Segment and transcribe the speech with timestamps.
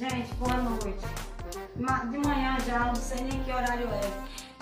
[0.00, 1.04] Gente, boa noite.
[1.76, 4.00] De manhã já, não sei nem que horário é.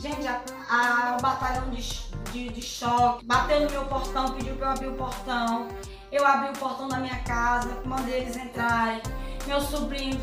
[0.02, 1.80] Gente, a, a, o batalhão de,
[2.32, 5.68] de, de choque bateu no meu portão, pediu pra eu abrir o portão.
[6.10, 9.00] Eu abri o portão da minha casa, mandei eles entrarem.
[9.46, 10.20] Meu sobrinho.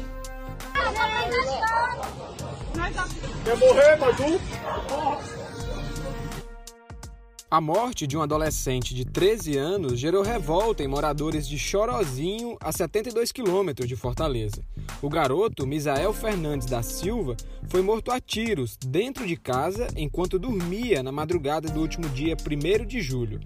[3.46, 5.45] Quer morrer, Maju?
[7.50, 12.72] A morte de um adolescente de 13 anos gerou revolta em moradores de Chorozinho, a
[12.72, 14.64] 72 quilômetros de Fortaleza.
[15.00, 17.38] O garoto, Misael Fernandes da Silva,
[17.68, 22.84] foi morto a tiros dentro de casa enquanto dormia na madrugada do último dia 1
[22.84, 23.40] de julho.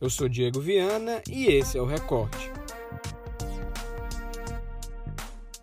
[0.00, 2.50] Eu sou Diego Viana e esse é o Recorte.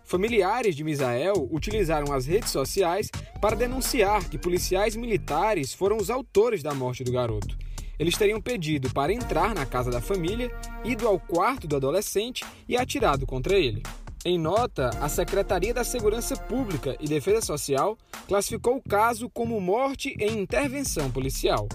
[0.04, 3.10] Familiares de Misael utilizaram as redes sociais
[3.42, 7.63] para denunciar que policiais militares foram os autores da morte do garoto
[7.98, 10.50] eles teriam pedido para entrar na casa da família,
[10.84, 13.82] ido ao quarto do adolescente e atirado contra ele.
[14.24, 20.16] Em nota, a Secretaria da Segurança Pública e Defesa Social classificou o caso como morte
[20.18, 21.68] em intervenção policial.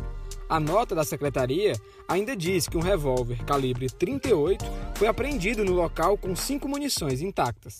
[0.50, 1.74] A nota da secretaria
[2.08, 7.78] ainda diz que um revólver calibre 38 foi apreendido no local com cinco munições intactas.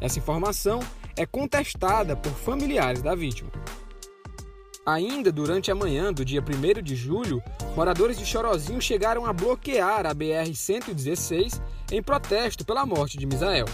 [0.00, 0.78] Essa informação
[1.16, 3.50] é contestada por familiares da vítima.
[4.86, 7.42] Ainda durante a manhã do dia 1 de julho,
[7.74, 13.66] moradores de Chorozinho chegaram a bloquear a BR-116 em protesto pela morte de Misael.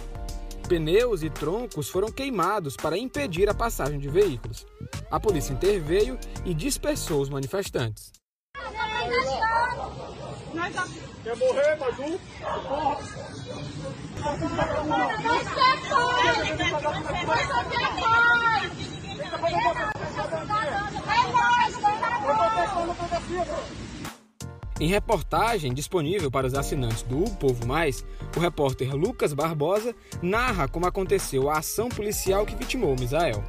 [0.67, 4.67] Pneus e troncos foram queimados para impedir a passagem de veículos.
[5.11, 8.11] A polícia interveio e dispersou os manifestantes.
[11.23, 12.21] Quer morrer, Maju?
[24.83, 28.05] Em reportagem disponível para os assinantes do O Povo Mais,
[28.37, 33.45] o repórter Lucas Barbosa narra como aconteceu a ação policial que vitimou Misael.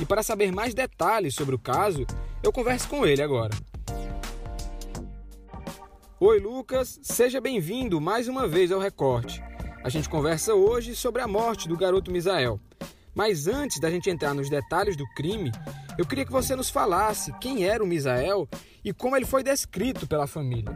[0.00, 2.06] E para saber mais detalhes sobre o caso,
[2.42, 3.54] eu converso com ele agora.
[6.18, 9.44] Oi, Lucas, seja bem-vindo mais uma vez ao Recorte.
[9.84, 12.58] A gente conversa hoje sobre a morte do garoto Misael.
[13.14, 15.52] Mas antes da gente entrar nos detalhes do crime,
[15.98, 18.48] eu queria que você nos falasse quem era o Misael
[18.82, 20.72] e como ele foi descrito pela família.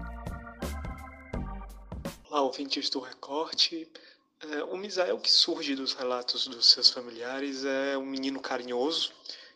[2.29, 3.91] Olá, ouvintes do Recorte.
[4.51, 9.13] É, o Misael que surge dos relatos dos seus familiares é um menino carinhoso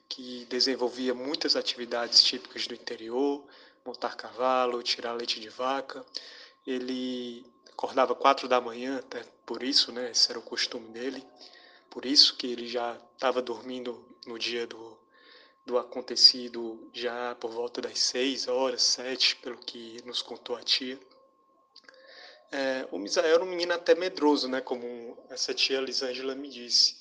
[0.09, 3.45] que desenvolvia muitas atividades típicas do interior,
[3.85, 6.03] montar cavalo, tirar leite de vaca.
[6.67, 11.23] Ele acordava quatro da manhã, até por isso, né, esse era o costume dele.
[11.91, 14.97] Por isso que ele já estava dormindo no dia do,
[15.67, 20.99] do acontecido já por volta das seis horas, sete, pelo que nos contou a tia.
[22.53, 26.97] É, o Misael era um menino até medroso, né, como essa tia Lisângela me disse.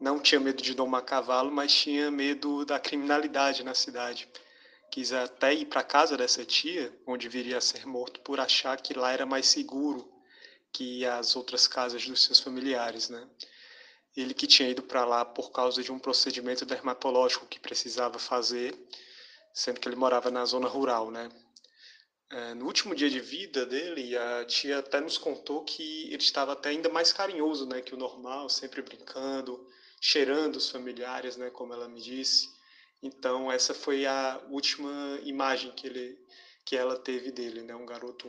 [0.00, 4.28] Não tinha medo de domar cavalo, mas tinha medo da criminalidade na cidade.
[4.90, 8.94] Quis até ir para casa dessa tia, onde viria a ser morto, por achar que
[8.94, 10.10] lá era mais seguro
[10.72, 13.28] que as outras casas dos seus familiares, né?
[14.16, 18.74] Ele que tinha ido para lá por causa de um procedimento dermatológico que precisava fazer,
[19.54, 21.30] sendo que ele morava na zona rural, né?
[22.32, 26.52] É, no último dia de vida dele, a tia até nos contou que ele estava
[26.52, 29.66] até ainda mais carinhoso, né, que o normal, sempre brincando,
[30.00, 32.48] cheirando os familiares, né, como ela me disse.
[33.02, 36.18] Então essa foi a última imagem que ele,
[36.64, 38.28] que ela teve dele, né, um garoto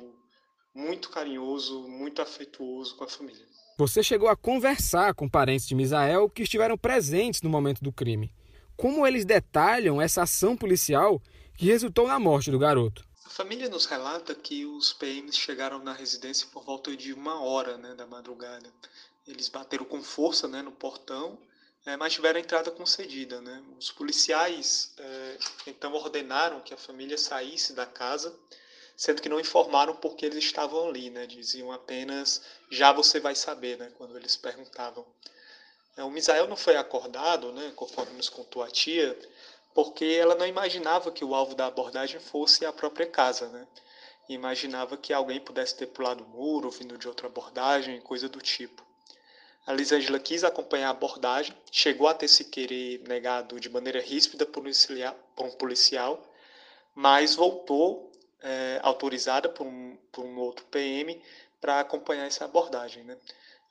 [0.74, 3.46] muito carinhoso, muito afetuoso com a família.
[3.82, 8.32] Você chegou a conversar com parentes de Misael que estiveram presentes no momento do crime.
[8.78, 11.20] Como eles detalham essa ação policial
[11.58, 13.04] que resultou na morte do garoto?
[13.26, 17.76] A família nos relata que os PMs chegaram na residência por volta de uma hora
[17.76, 18.72] né, da madrugada.
[19.28, 21.36] Eles bateram com força né, no portão,
[21.84, 23.42] é, mas tiveram a entrada concedida.
[23.42, 23.64] Né?
[23.80, 28.32] Os policiais é, então ordenaram que a família saísse da casa
[29.02, 31.26] sendo que não informaram porque eles estavam ali, né?
[31.26, 32.40] Diziam apenas
[32.70, 33.92] já você vai saber, né?
[33.98, 35.04] Quando eles perguntavam.
[35.98, 37.74] É, o Misael não foi acordado, né?
[37.76, 39.18] Conforme nos contou a tia,
[39.74, 43.68] porque ela não imaginava que o alvo da abordagem fosse a própria casa, né?
[44.30, 48.86] Imaginava que alguém pudesse ter pulado o muro, vindo de outra abordagem, coisa do tipo.
[49.66, 54.46] A Lisângela quis acompanhar a abordagem, chegou a ter se querer negado de maneira ríspida
[54.46, 56.24] por um policial,
[56.94, 58.11] mas voltou
[58.42, 61.22] é, autorizada por um, por um outro PM
[61.60, 63.04] para acompanhar essa abordagem.
[63.04, 63.18] Né?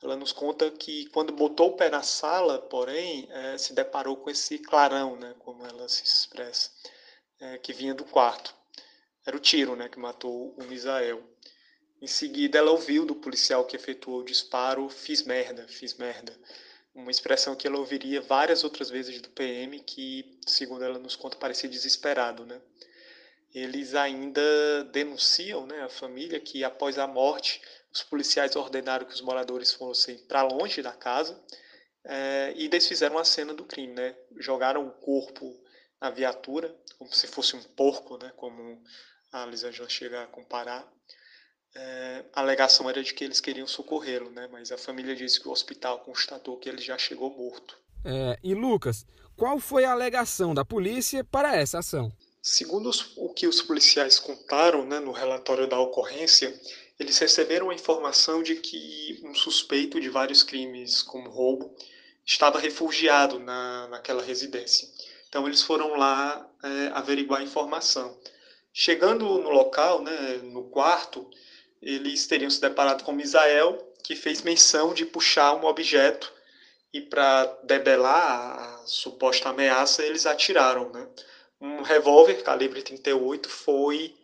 [0.01, 4.29] Ela nos conta que quando botou o pé na sala, porém, é, se deparou com
[4.29, 6.71] esse clarão, né, como ela se expressa,
[7.39, 8.55] é, que vinha do quarto.
[9.25, 11.21] Era o tiro né, que matou o Misael.
[12.01, 16.33] Em seguida, ela ouviu do policial que efetuou o disparo: fiz merda, fiz merda.
[16.95, 21.37] uma expressão que ela ouviria várias outras vezes do PM, que, segundo ela nos conta,
[21.37, 22.59] parecia desesperado, né?
[23.53, 27.61] Eles ainda denunciam, né, a família que após a morte
[27.93, 31.37] os policiais ordenaram que os moradores fossem para longe da casa
[32.03, 34.15] é, e desfizeram a cena do crime, né?
[34.37, 35.53] Jogaram o corpo
[35.99, 38.31] na viatura, como se fosse um porco, né?
[38.37, 38.81] Como
[39.31, 40.87] a Lisângela chega a comparar.
[41.75, 44.47] É, a alegação era de que eles queriam socorrê-lo, né?
[44.51, 47.77] Mas a família disse que o hospital constatou que ele já chegou morto.
[48.03, 49.05] É, e Lucas,
[49.35, 52.11] qual foi a alegação da polícia para essa ação?
[52.41, 56.59] Segundo os, o que os policiais contaram né, no relatório da ocorrência,
[56.99, 61.75] eles receberam a informação de que um suspeito de vários crimes, como roubo,
[62.25, 64.87] estava refugiado na, naquela residência.
[65.29, 68.19] Então eles foram lá é, averiguar a informação.
[68.73, 71.29] Chegando no local, né, no quarto,
[71.81, 76.31] eles teriam se deparado com Misael, que fez menção de puxar um objeto
[76.93, 80.89] e para debelar a suposta ameaça, eles atiraram.
[80.91, 81.07] Né?
[81.61, 84.15] Um revólver calibre 38 foi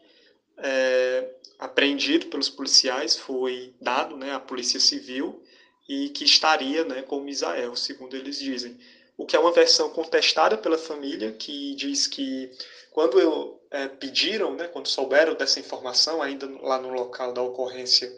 [0.57, 1.29] é,
[1.59, 5.43] apreendido pelos policiais, foi dado né, à Polícia Civil
[5.87, 8.77] e que estaria né, com Misael, segundo eles dizem.
[9.15, 12.51] O que é uma versão contestada pela família, que diz que
[12.91, 18.11] quando eu, é, pediram, né, quando souberam dessa informação, ainda lá no local da ocorrência,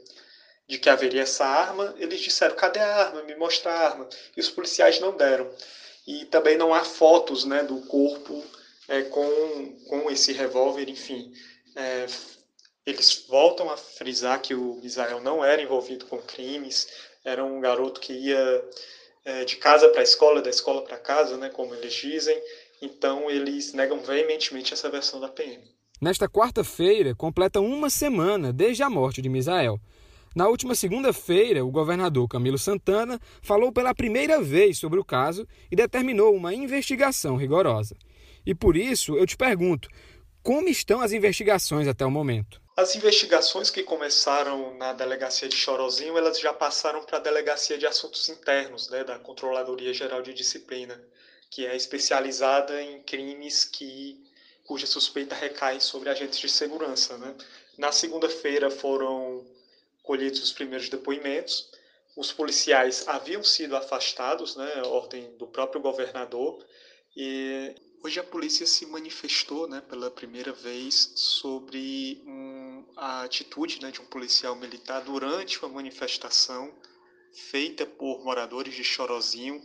[0.66, 3.24] de que haveria essa arma, eles disseram: cadê a arma?
[3.24, 4.08] Me mostra a arma.
[4.38, 5.50] E os policiais não deram.
[6.08, 8.44] E também não há fotos né, do corpo
[8.90, 11.32] é, com, com esse revólver, enfim.
[11.76, 12.08] É,
[12.86, 16.88] eles voltam a frisar que o Israel não era envolvido com crimes,
[17.24, 18.70] era um garoto que ia
[19.24, 22.42] é, de casa para a escola, da escola para casa, né, como eles dizem.
[22.82, 25.62] Então eles negam veementemente essa versão da PM.
[26.02, 29.80] Nesta quarta-feira, completa uma semana desde a morte de Misael.
[30.36, 35.76] Na última segunda-feira, o governador Camilo Santana falou pela primeira vez sobre o caso e
[35.76, 37.98] determinou uma investigação rigorosa.
[38.46, 39.90] E por isso eu te pergunto:
[40.42, 42.62] como estão as investigações até o momento?
[42.76, 47.86] As investigações que começaram na delegacia de Chorozinho, elas já passaram para a delegacia de
[47.86, 50.98] assuntos internos, né, da Controladoria Geral de Disciplina,
[51.52, 54.24] que é especializada em crimes que
[54.66, 57.36] cuja suspeita recai sobre agentes de segurança, né?
[57.78, 59.46] Na segunda-feira foram
[60.04, 61.70] colhidos os primeiros depoimentos.
[62.16, 66.66] Os policiais haviam sido afastados, né, ordem do próprio governador,
[67.16, 73.92] e Hoje a polícia se manifestou né, pela primeira vez sobre um, a atitude né,
[73.92, 76.74] de um policial militar durante uma manifestação
[77.34, 79.62] feita por moradores de Chorozinho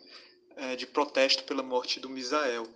[0.57, 2.69] é, de protesto pela morte do Misael.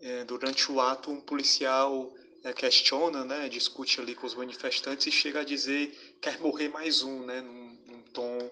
[0.00, 2.12] É, durante o ato, um policial
[2.42, 7.04] é, questiona, né, discute ali com os manifestantes e chega a dizer quer morrer mais
[7.04, 8.50] um, né, num, num tom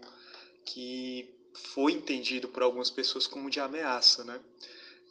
[0.65, 4.23] que foi entendido por algumas pessoas como de ameaça.
[4.23, 4.41] Né?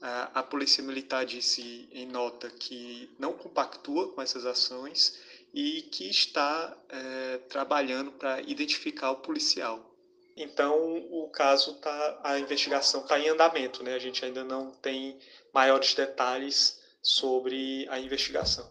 [0.05, 5.17] A Polícia Militar disse em nota que não compactua com essas ações
[5.53, 9.95] e que está é, trabalhando para identificar o policial.
[10.35, 13.93] Então, o caso tá, a investigação está em andamento, né?
[13.93, 15.17] A gente ainda não tem
[15.53, 18.69] maiores detalhes sobre a investigação.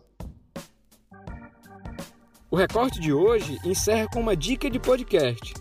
[2.50, 5.54] O recorte de hoje encerra com uma dica de podcast.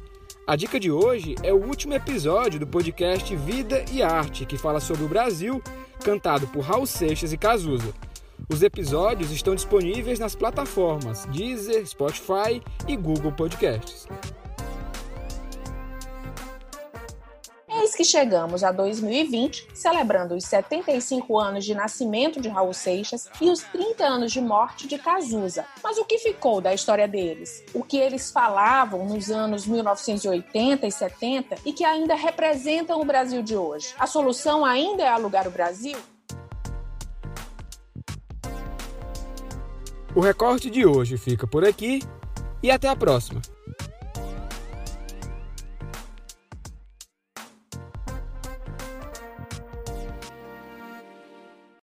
[0.51, 4.81] A dica de hoje é o último episódio do podcast Vida e Arte, que fala
[4.81, 5.63] sobre o Brasil,
[6.03, 7.93] cantado por Raul Seixas e Cazuza.
[8.50, 14.10] Os episódios estão disponíveis nas plataformas Deezer, Spotify e Google Podcasts.
[17.91, 23.50] Eis que chegamos a 2020, celebrando os 75 anos de nascimento de Raul Seixas e
[23.50, 25.65] os 30 anos de morte de Cazuza.
[25.83, 27.65] Mas o que ficou da história deles?
[27.74, 33.43] O que eles falavam nos anos 1980 e 70 e que ainda representam o Brasil
[33.43, 33.93] de hoje?
[34.00, 35.98] A solução ainda é alugar o Brasil?
[40.15, 42.00] O recorte de hoje fica por aqui
[42.63, 43.41] e até a próxima.